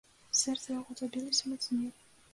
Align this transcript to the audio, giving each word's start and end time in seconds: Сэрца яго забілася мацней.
Сэрца 0.39 0.67
яго 0.79 0.97
забілася 1.01 1.43
мацней. 1.53 1.89